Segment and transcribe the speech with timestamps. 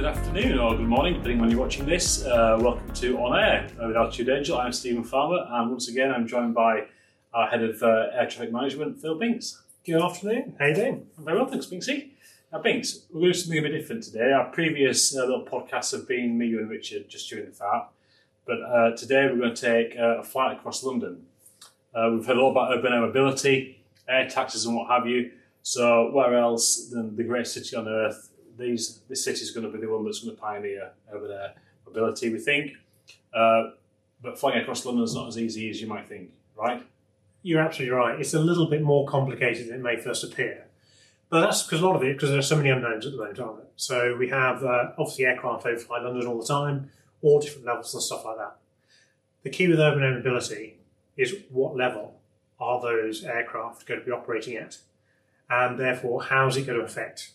[0.00, 2.24] good afternoon or good morning, depending on when you're watching this.
[2.24, 4.56] Uh, welcome to On Air with Altitude Angel.
[4.56, 6.86] I'm Stephen Farmer, and once again, I'm joined by
[7.34, 9.62] our head of uh, air traffic management, Phil Binks.
[9.84, 10.56] Good afternoon.
[10.58, 11.06] How you doing?
[11.18, 12.12] I'm very well, thanks, Binksy.
[12.50, 14.32] Now, Binks, we're going to do something a bit different today.
[14.32, 17.88] Our previous uh, little podcasts have been me, you, and Richard just during the fart,
[18.46, 21.26] but uh, today we're going to take uh, a flight across London.
[21.94, 25.32] Uh, we've heard a lot about urban air mobility, air taxis, and what have you.
[25.60, 28.29] So, where else than the greatest city on earth?
[28.60, 31.54] These this city is going to be the one that's going to pioneer urban air
[31.86, 32.72] mobility, we think.
[33.32, 33.70] Uh,
[34.22, 36.82] but flying across London is not as easy as you might think, right?
[37.42, 38.20] You're absolutely right.
[38.20, 40.66] It's a little bit more complicated than it may first appear.
[41.30, 43.18] But that's because a lot of it, because there are so many unknowns at the
[43.18, 43.66] moment, aren't there?
[43.76, 46.90] So we have uh, obviously aircraft overfly London all the time,
[47.22, 48.56] all different levels and stuff like that.
[49.42, 50.78] The key with urban air mobility
[51.16, 52.20] is what level
[52.58, 54.78] are those aircraft going to be operating at?
[55.48, 57.30] And therefore, how's it going to affect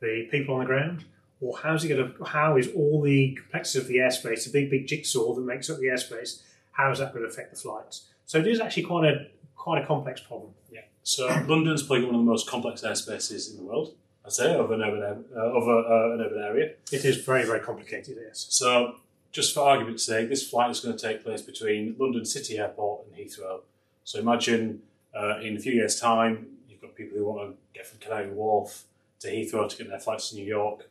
[0.00, 1.04] the people on the ground?
[1.40, 4.70] Or how's it going to, how is all the complexity of the airspace, the big,
[4.70, 8.08] big jigsaw that makes up the airspace, how is that going to affect the flights?
[8.26, 10.52] So it is actually quite a quite a complex problem.
[10.70, 10.82] Yeah.
[11.02, 13.94] So London's probably one of the most complex airspaces in the world.
[14.24, 16.72] I'd say of an urban uh, of a, uh, an urban area.
[16.92, 18.46] It is very, very complicated, yes.
[18.50, 18.96] So,
[19.32, 23.06] just for argument's sake, this flight is going to take place between London City Airport
[23.06, 23.60] and Heathrow.
[24.04, 24.82] So, imagine
[25.14, 28.30] uh, in a few years' time, you've got people who want to get from Canary
[28.30, 28.84] Wharf
[29.20, 30.88] to Heathrow to get their flights to New York.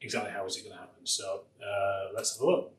[0.00, 1.04] Exactly how is it going to happen?
[1.04, 2.72] So, uh, let's have a look.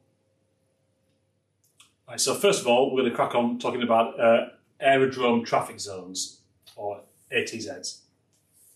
[2.07, 4.47] Right, so, first of all, we're going to crack on talking about uh,
[4.79, 6.41] aerodrome traffic zones,
[6.75, 7.99] or ATZs.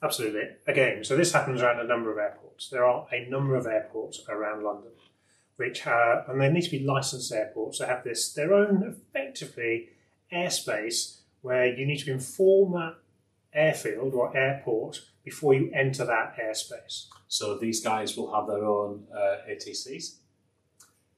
[0.01, 0.43] Absolutely.
[0.67, 2.69] Again, so this happens around a number of airports.
[2.69, 4.91] There are a number of airports around London,
[5.55, 7.79] which have, and they need to be licensed airports.
[7.79, 9.89] They have this their own effectively
[10.31, 12.95] airspace where you need to inform that
[13.53, 17.07] airfield or airport before you enter that airspace.
[17.27, 20.19] So, these guys will have their own uh, ATCs.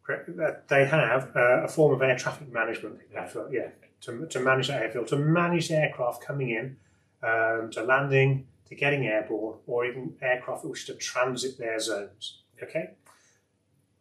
[0.02, 0.30] Correct.
[0.70, 3.00] They have uh, a form of air traffic management.
[3.14, 3.30] Yeah.
[3.36, 3.68] Yeah, yeah
[4.02, 6.78] to, to manage that airfield, to manage the aircraft coming in,
[7.24, 12.44] um, to landing, to getting airborne, or even aircraft that wish to transit their zones.
[12.62, 12.92] Okay.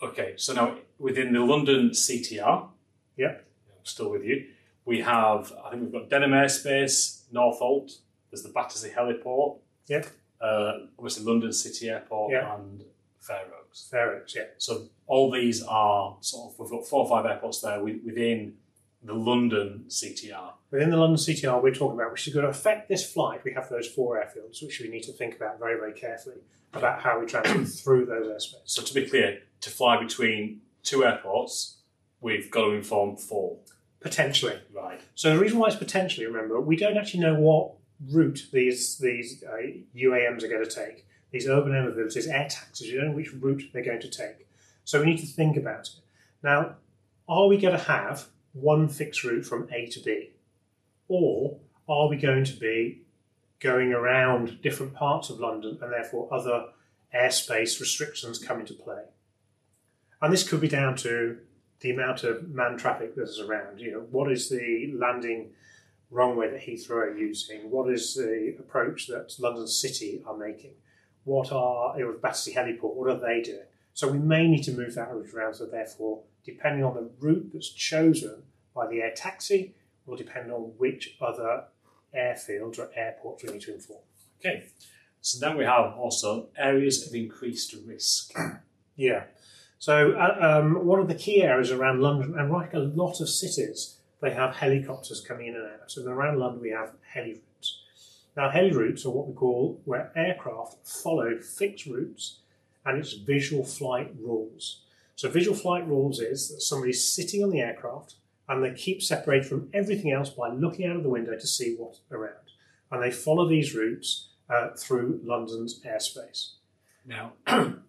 [0.03, 2.69] Okay, so now within the London CTR,
[3.17, 3.47] Yep.
[3.71, 4.45] I'm still with you.
[4.85, 7.99] We have, I think we've got Denham Airspace, Northolt.
[8.31, 9.59] There's the Battersea Heliport.
[9.89, 10.07] Yep.
[10.41, 12.55] Uh, obviously London City Airport Yeah.
[12.57, 12.85] and
[13.21, 13.89] Fair Oaks.
[13.91, 14.45] Fairoaks, Yeah.
[14.59, 18.57] So all these are sort of we've got four or five airports there within
[19.03, 20.53] the London CTR.
[20.71, 23.43] Within the London CTR, we're talking about which is going to affect this flight.
[23.45, 26.37] We have those four airfields, which we need to think about very, very carefully
[26.73, 28.61] about how we transit through those airspaces.
[28.67, 31.79] So to be clear, to fly between two airports,
[32.21, 33.59] we've got to inform four.
[34.01, 34.59] Potentially.
[34.73, 35.01] Right.
[35.15, 37.73] So the reason why it's potentially, remember, we don't actually know what
[38.11, 39.57] route these these uh,
[39.97, 41.07] UAMs are going to take.
[41.31, 44.47] These urban air mobilities, air taxis, you don't know which route they're going to take.
[44.85, 45.97] So we need to think about it.
[46.43, 46.77] Now,
[47.29, 50.31] are we going to have one fixed route from A to B?
[51.09, 51.59] Or
[51.89, 53.03] are we going to be
[53.61, 56.67] going around different parts of London and therefore other
[57.15, 59.03] airspace restrictions come into play?
[60.23, 61.39] And this could be down to
[61.81, 63.81] the amount of man traffic that's around.
[63.81, 65.51] You know, what is the landing
[66.11, 67.71] runway that Heathrow are using?
[67.71, 70.75] What is the approach that London City are making?
[71.25, 72.95] What are you know, Battersea Heliport?
[72.95, 73.65] What are they doing?
[73.95, 75.55] So we may need to move that route around.
[75.55, 78.43] So therefore, depending on the route that's chosen
[78.75, 79.75] by the air taxi,
[80.07, 81.65] will depend on which other
[82.17, 84.01] airfields or airports we need to inform.
[84.39, 84.67] Okay.
[85.21, 88.33] So then we have also areas of increased risk.
[88.99, 89.25] Yeah.
[89.79, 93.29] So uh, um, one of the key areas around London, and like a lot of
[93.29, 95.91] cities, they have helicopters coming in and out.
[95.91, 97.81] So around London, we have heli routes.
[98.37, 102.39] Now, heli routes are what we call where aircraft follow fixed routes,
[102.85, 104.81] and it's visual flight rules.
[105.17, 108.17] So visual flight rules is that somebody's sitting on the aircraft
[108.49, 111.75] and they keep separated from everything else by looking out of the window to see
[111.77, 112.53] what's around,
[112.91, 116.53] and they follow these routes uh, through London's airspace.
[117.05, 117.33] Now,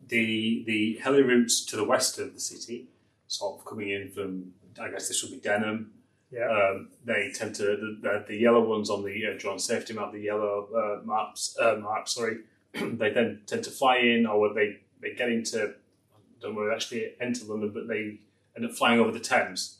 [0.07, 2.87] the the heli routes to the west of the city,
[3.27, 5.91] sort of coming in from, I guess this would be Denham.
[6.31, 6.47] Yeah.
[6.49, 10.11] Um, they tend to the, the, the yellow ones on the uh, drone safety map,
[10.11, 12.13] the yellow uh, maps uh, marks.
[12.15, 12.39] Sorry,
[12.73, 15.73] they then tend to fly in, or they they get into.
[15.73, 18.19] I don't know, they actually enter London, but they
[18.55, 19.79] end up flying over the Thames.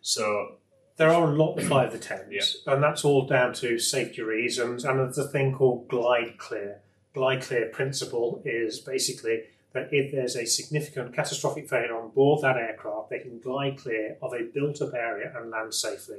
[0.00, 0.56] So
[0.96, 4.22] There are a lot that fly over the Thames, and that's all down to safety
[4.22, 4.84] reasons.
[4.84, 6.80] And there's a thing called glide clear.
[7.14, 12.56] Glide clear principle is basically that if there's a significant catastrophic failure on board that
[12.56, 16.18] aircraft, they can glide clear of a built up area and land safely.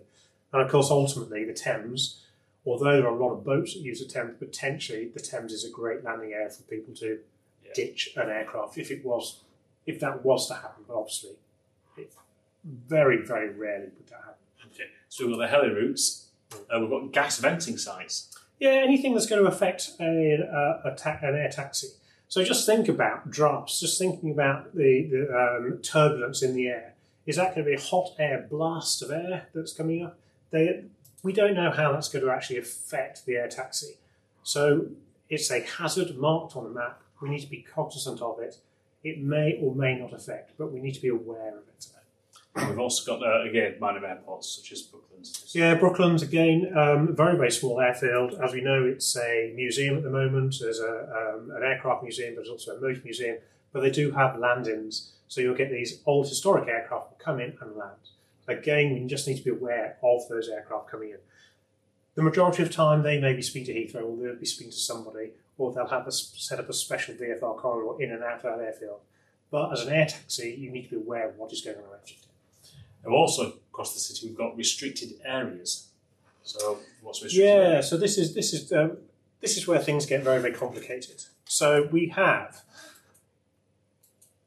[0.54, 2.24] And of course, ultimately, the Thames,
[2.66, 5.66] although there are a lot of boats that use the Thames, potentially the Thames is
[5.66, 7.20] a great landing area for people to
[7.66, 7.72] Yeah.
[7.74, 9.44] ditch an aircraft if it was
[9.86, 10.84] if that was to happen.
[10.88, 11.32] But obviously,
[11.98, 12.14] it
[12.66, 14.70] very very rarely would that happen.
[14.74, 14.90] Okay.
[15.10, 16.28] So we've got the heli routes.
[16.70, 18.34] Uh, we've got gas venting sites.
[18.60, 21.88] Yeah, anything that's going to affect a, a, a ta- an air taxi.
[22.28, 23.80] So just think about drafts.
[23.80, 26.94] Just thinking about the, the um, turbulence in the air.
[27.26, 30.18] Is that going to be a hot air blast of air that's coming up?
[30.52, 30.84] They,
[31.24, 33.98] we don't know how that's going to actually affect the air taxi.
[34.44, 34.88] So
[35.30, 37.02] it's a hazard marked on the map.
[37.22, 38.58] We need to be cognizant of it.
[39.04, 41.88] It may or may not affect, but we need to be aware of it.
[42.66, 45.52] We've also got, uh, again, minor airports such as Brooklands.
[45.54, 48.36] Yeah, Brooklands again, um, very very small airfield.
[48.44, 50.56] As we know, it's a museum at the moment.
[50.60, 53.38] There's a, um, an aircraft museum, but there's also a motor museum.
[53.72, 57.76] But they do have land-ins, so you'll get these old historic aircraft come in and
[57.76, 57.98] land.
[58.48, 61.18] Again, we just need to be aware of those aircraft coming in.
[62.16, 64.78] The majority of time, they may be speaking to Heathrow, or they'll be speaking to
[64.78, 68.58] somebody, or they'll have a, set up a special VFR corridor in and out of
[68.58, 69.02] that airfield.
[69.52, 71.84] But as an air taxi, you need to be aware of what is going on
[71.84, 72.16] around you.
[73.14, 75.88] Also across the city, we've got restricted areas.
[76.44, 77.48] So what's restricted?
[77.48, 78.98] Yeah, so this is this is um,
[79.42, 81.26] this is where things get very very complicated.
[81.46, 82.64] So we have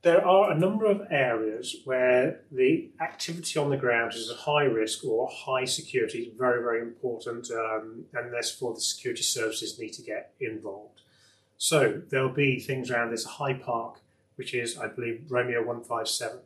[0.03, 4.65] there are a number of areas where the activity on the ground is a high
[4.65, 10.03] risk or high security very very important, um, and therefore the security services need to
[10.03, 11.03] get involved.
[11.59, 14.01] So there'll be things around this Hyde Park,
[14.37, 16.41] which is I believe Romeo one five seven.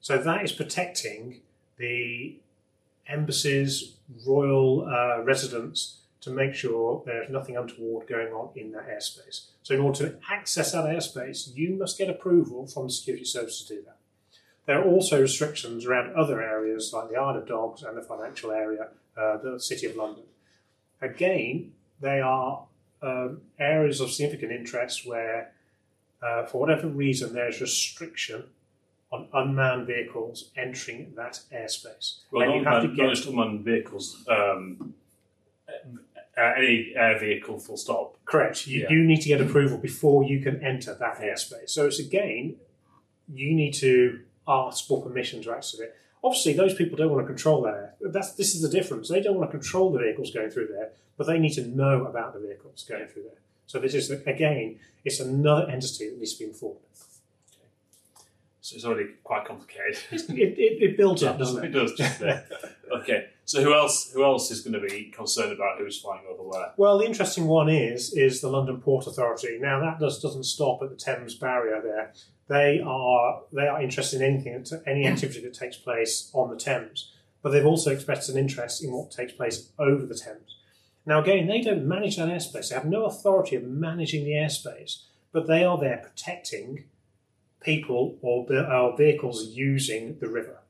[0.00, 1.40] So that is protecting
[1.76, 2.36] the
[3.06, 3.94] embassies,
[4.26, 9.46] royal uh, residents to make sure there's nothing untoward going on in that airspace.
[9.62, 13.62] So, in order to access that airspace, you must get approval from the security service
[13.62, 13.96] to do that.
[14.66, 18.50] There are also restrictions around other areas like the Isle of Dogs and the financial
[18.50, 20.24] area, uh, the City of London.
[21.00, 22.64] Again, they are
[23.00, 25.52] um, areas of significant interest where,
[26.22, 28.44] uh, for whatever reason, there's restriction
[29.10, 32.20] on unmanned vehicles entering that airspace.
[32.30, 34.94] Well, and not, you have to not just unmanned vehicles, um,
[36.36, 38.16] uh, any air vehicle, full stop.
[38.24, 38.66] Correct.
[38.66, 38.90] You, Yeah.
[38.90, 41.32] you need to get approval before you can enter that Yeah.
[41.32, 41.70] airspace.
[41.70, 42.56] So it's again,
[43.32, 45.94] you need to ask for permission to access it.
[46.22, 47.94] Obviously, those people don't want to control that air.
[48.00, 49.08] That's this is the difference.
[49.08, 52.04] They don't want to control the vehicles going through there, but they need to know
[52.06, 53.40] about the vehicles going through there.
[53.66, 56.78] So this is again, it's another entity that needs to be informed.
[58.68, 59.96] So it's already quite complicated.
[60.12, 61.72] It, it, it builds up, doesn't It it?
[61.72, 61.92] does.
[61.94, 62.20] Just
[63.00, 63.28] okay.
[63.46, 64.12] So who else?
[64.12, 66.72] Who else is going to be concerned about who's flying over where?
[66.76, 69.58] Well, the interesting one is is the London Port Authority.
[69.58, 72.12] Now that does doesn't stop at the Thames barrier there.
[72.48, 77.10] They are they are interested in anything any activity that takes place on the Thames,
[77.42, 80.56] but they've also expressed an interest in what takes place over the Thames.
[81.06, 82.68] Now again, they don't manage that airspace.
[82.68, 86.84] They have no authority of managing the airspace, but they are there protecting
[87.60, 90.60] people or, our vehicles using the river.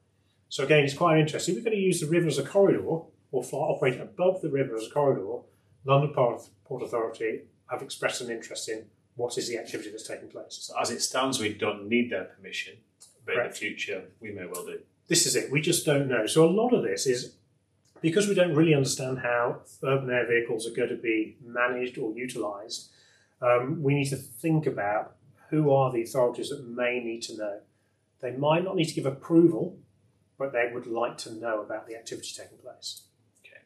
[0.48, 1.54] So again, it's quite interesting.
[1.54, 3.00] We're going to use the river as a corridor
[3.30, 5.42] or fly, operate above the river as a corridor,
[5.84, 8.86] London Port, Port Authority have expressed an interest in
[9.16, 10.58] what is the activity that's taking place.
[10.62, 12.74] So as it stands, we don't need their permission,
[13.26, 14.80] but in the future we may well do.
[15.08, 15.50] This is it.
[15.50, 16.26] We just don't know.
[16.26, 17.34] So a lot of this is
[18.00, 22.12] because we don't really understand how urban air vehicles are going to be managed or
[22.12, 22.90] utilised.
[23.42, 25.16] Um, we need to think about
[25.50, 27.60] who are the authorities that may need to know.
[28.20, 29.78] They might not need to give approval,
[30.38, 33.02] but they would like to know about the activity taking place.
[33.40, 33.62] Okay.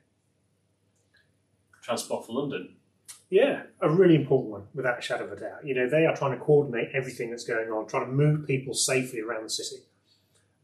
[1.83, 2.77] Transport for London.
[3.31, 5.65] Yeah, a really important one, without a shadow of a doubt.
[5.65, 8.75] You know, they are trying to coordinate everything that's going on, trying to move people
[8.75, 9.83] safely around the city.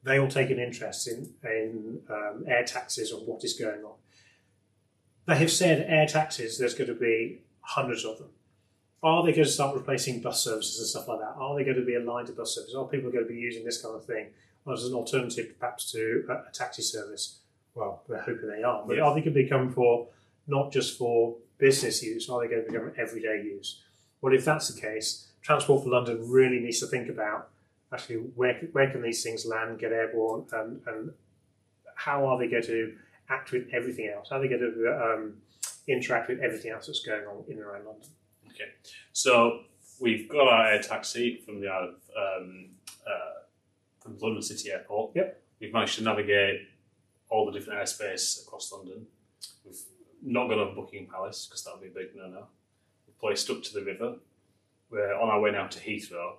[0.05, 3.95] They all take an interest in, in um, air taxes and what is going on.
[5.27, 8.29] They have said air taxes, there's going to be hundreds of them.
[9.02, 11.35] Are they going to start replacing bus services and stuff like that?
[11.38, 12.75] Are they going to be aligned to bus services?
[12.75, 14.26] Are people going to be using this kind of thing
[14.71, 17.38] as an alternative perhaps to a, taxi service?
[17.75, 18.85] Well, we're hoping they are.
[18.87, 19.05] But Yeah.
[19.05, 20.09] are they going to become for
[20.49, 22.28] not just for business use?
[22.28, 23.83] Are they going to become everyday use?
[24.21, 27.50] Well, if that's the case, Transport for London really needs to think about
[27.93, 31.12] actually where where can these things land, get airborne, and, and
[31.95, 32.95] how are they going to
[33.28, 34.28] act with everything else?
[34.31, 35.35] How are they going to um,
[35.87, 38.09] interact with everything else that's going on in and around London?
[38.61, 38.71] Okay.
[39.12, 39.61] So
[40.00, 42.71] we've got our air taxi from the Isle of um,
[43.07, 43.43] uh,
[44.00, 45.12] from London City Airport.
[45.15, 45.43] Yep.
[45.61, 46.62] We've managed to navigate
[47.31, 49.07] all the different airspace across London.
[49.65, 49.79] We've
[50.23, 52.47] not gone over Buckingham Palace because that would be a big no-no.
[53.07, 54.17] We've placed up to the river.
[54.91, 56.37] We're on our way now to Heathrow.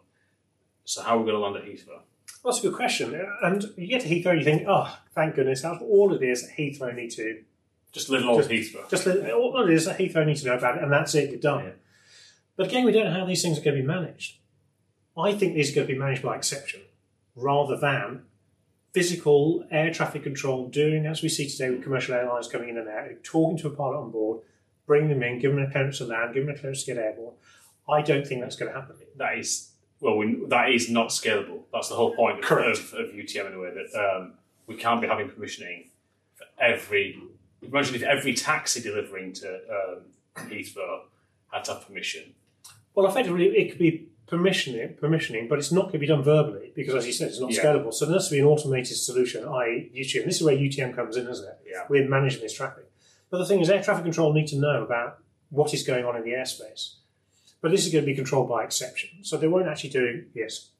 [0.86, 2.02] So how are we going to land at Heathrow?
[2.44, 3.14] Well, that's a good question.
[3.44, 6.42] And you get to Heathrow, you think, oh, thank goodness, that's all of it is
[6.42, 7.44] that Heathrow need to
[7.92, 8.90] Just little old Heathrow.
[8.90, 11.30] Just all it is that Heathrow need to know about it, and that's it.
[11.30, 11.74] You're done.
[12.60, 14.36] But again, we don't know how these things are going to be managed.
[15.18, 16.82] I think these are going to be managed by exception
[17.34, 18.24] rather than
[18.92, 22.90] physical air traffic control doing as we see today with commercial airlines coming in and
[22.90, 24.42] out, talking to a pilot on board,
[24.86, 27.02] bringing them in, giving them a clearance to land, giving them a clearance to get
[27.02, 27.34] airborne.
[27.88, 28.98] I don't think that's going to happen.
[29.16, 29.70] That is
[30.02, 31.62] well, we, that is not scalable.
[31.72, 34.34] That's the whole point of, of, of UTM in a way that um,
[34.68, 35.86] we can't be having permissioning
[36.36, 37.24] for every.
[37.62, 40.02] Imagine if every taxi delivering to um,
[40.50, 41.04] Heathrow
[41.54, 42.34] had to have permission.
[43.00, 46.74] Well, effectively, it could be permissioning, permissioning, but it's not going to be done verbally
[46.76, 47.64] because, as you said, it's not Yeah.
[47.64, 47.94] scalable.
[47.94, 50.26] So there has to be an automated solution, i.e., UTM.
[50.26, 51.58] This is where UTM comes in, isn't it?
[51.66, 51.86] Yeah.
[51.88, 52.92] We're managing this traffic.
[53.30, 56.18] But the thing is, air traffic control need to know about what is going on
[56.18, 56.96] in the airspace.
[57.62, 59.24] But this is going to be controlled by exception.
[59.24, 60.72] So they won't actually do, yes,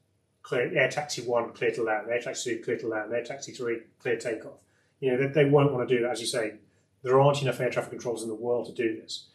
[0.42, 3.52] clear, air taxi one, clear to land, air taxi two, clear to land, air taxi
[3.52, 4.58] three, clear takeoff.
[5.00, 6.10] You know, they, they won't want to do that.
[6.12, 6.54] As you say,
[7.02, 9.26] there aren't enough air traffic controls in the world to do this.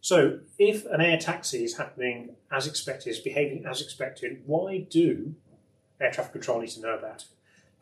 [0.00, 5.34] So if an air taxi is happening as expected, is behaving as expected, why do
[6.00, 7.28] air traffic control need to know about it?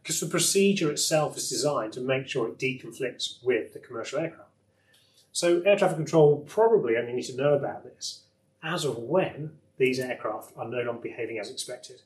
[0.03, 4.51] Because the procedure itself is designed to make sure it deconflicts with the commercial aircraft.
[5.33, 8.23] So air traffic control probably only need to know about this
[8.63, 12.03] as of when these aircraft are no longer behaving as expected.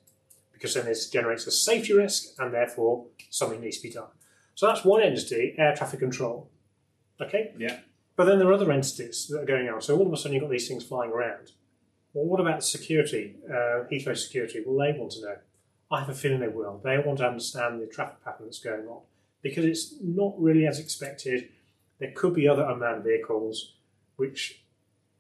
[0.52, 4.08] Because then this generates a safety risk and therefore something needs to be done.
[4.54, 6.50] So that's one entity, air traffic control.
[7.20, 7.52] Okay?
[7.56, 7.78] Yeah.
[8.16, 9.80] But then there are other entities that are going on.
[9.80, 11.52] So all of a sudden you've got these things flying around.
[12.12, 14.62] Well, what about security, uh, Heathrow security?
[14.64, 15.36] Will they want to know?
[15.90, 16.80] I have a feeling they will.
[16.82, 19.00] They want to understand the traffic pattern that's going on
[19.42, 21.48] because it's not really as expected.
[21.98, 23.72] There could be other unmanned vehicles,
[24.16, 24.62] which,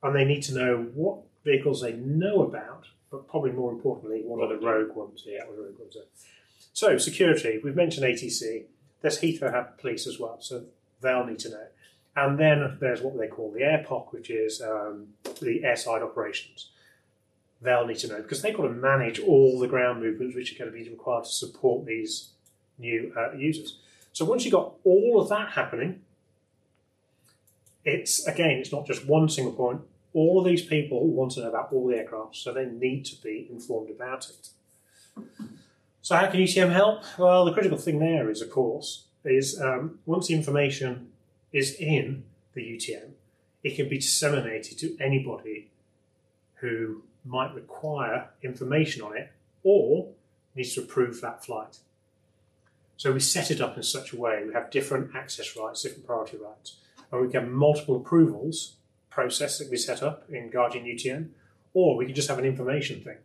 [0.02, 4.42] and they need to know what vehicles they know about, but probably more importantly, what
[4.42, 5.24] are the rogue ones?
[5.26, 5.96] Yeah, what are rogue ones?
[5.96, 6.06] Are.
[6.72, 8.64] So security, we've mentioned ATC.
[9.02, 10.64] There's Heathrow have police as well, so
[11.00, 11.66] they'll need to know.
[12.14, 15.08] And then there's what they call the AirPOC, which is um,
[15.40, 16.70] the airside operations.
[17.62, 20.58] They'll need to know because they've got to manage all the ground movements which are
[20.58, 22.30] going to be required to support these
[22.78, 23.78] new uh, users.
[24.12, 26.00] So once you've got all of that happening,
[27.84, 29.80] it's again, it's not just one single point.
[30.12, 33.22] All of these people want to know about all the aircraft, so they need to
[33.22, 35.24] be informed about it.
[36.02, 37.04] So how can UTM help?
[37.16, 41.11] Well, the critical thing there is, of course, is um, once the information
[41.52, 43.10] is in the UTM,
[43.62, 45.70] it can be disseminated to anybody
[46.56, 49.30] who might require information on it
[49.62, 50.08] or
[50.54, 51.78] needs to approve that flight.
[52.96, 56.06] So we set it up in such a way we have different access rights, different
[56.06, 56.76] priority rights,
[57.10, 58.74] and we can have multiple approvals
[59.10, 61.28] process that we set up in Guardian UTM,
[61.74, 63.18] or we can just have an information thing.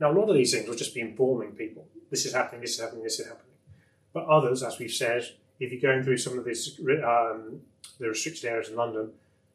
[0.00, 1.86] Now, a lot of these things will just be informing people.
[2.10, 3.54] This is happening, this is happening, this is happening.
[4.12, 5.26] But others, as we've said,
[5.58, 7.60] if you're going through some of these um,
[7.98, 9.10] the restricted areas in London,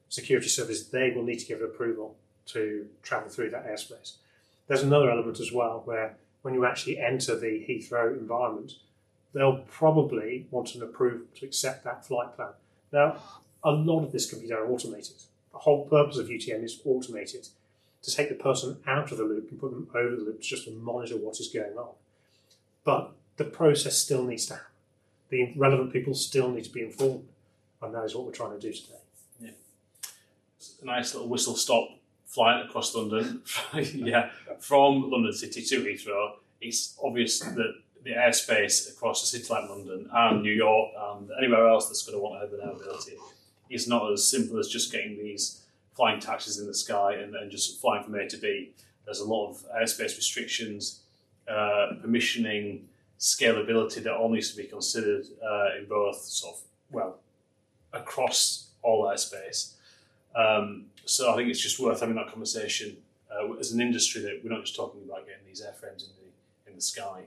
[0.10, 2.15] security service, they will need to give approval
[2.48, 4.15] to travel through that airspace.
[4.67, 8.74] There's another element as well where when you actually enter the Heathrow environment,
[9.34, 12.53] they'll probably want an approval to accept that flight plan.
[12.91, 13.17] Now,
[13.63, 15.17] a lot of this can be done automated.
[15.51, 17.48] The whole purpose of UTM is automated
[18.01, 20.65] to take the person out of the loop and put them over the loop just
[20.65, 21.93] to monitor what is going on.
[22.84, 24.71] But the process still needs to happen.
[25.32, 27.28] The relevant people still need to be informed,
[27.82, 29.54] and that is what we're trying to do today.
[30.58, 31.90] It's a nice little whistle stop
[32.28, 33.42] flight across London.
[33.74, 36.34] yeah, from London City to Heathrow.
[36.62, 37.74] It's obvious that
[38.04, 42.18] the airspace across a city like London and New York and anywhere else that's going
[42.18, 43.14] to want urban mobility
[43.72, 45.64] is not as simple as just getting these
[45.96, 48.72] flying taxis in the sky and, and just flying from A to B.
[49.06, 51.02] There's a lot of airspace restrictions,
[51.48, 52.82] uh, permissioning,
[53.22, 56.62] scalability that all needs to be considered uh, in both sort of
[56.92, 57.20] well
[57.94, 59.75] across all airspace.
[60.36, 62.98] Um, so I think it's just worth having that conversation
[63.32, 66.70] uh, as an industry that we're not just talking about getting these airframes in the
[66.70, 67.24] in the sky,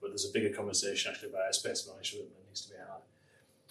[0.00, 3.02] but there's a bigger conversation actually about airspace management that needs to be had.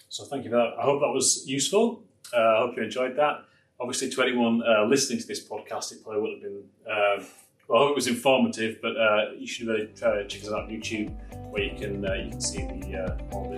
[0.08, 0.74] So thank you for that.
[0.78, 2.02] I hope that was useful.
[2.32, 3.44] Uh, I hope you enjoyed that.
[3.78, 6.62] Obviously, to anyone uh, listening to this podcast, it probably would have been.
[6.90, 7.26] Um,
[7.68, 10.48] well, I hope it was informative, but uh, you should really try to check us
[10.48, 11.10] out on YouTube,
[11.50, 13.56] where you can uh, you can see the uh, all the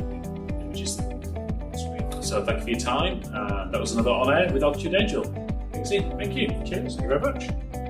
[0.65, 2.23] images on the screen.
[2.23, 3.23] So thank you for your time.
[3.33, 5.25] Uh, that was another on air with Altitude Angel.
[5.73, 6.17] Thanks, Ian.
[6.19, 6.49] Thank you.
[6.65, 6.97] Cheers.
[6.97, 7.88] Thank you very much.